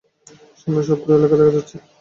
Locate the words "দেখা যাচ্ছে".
1.39-1.75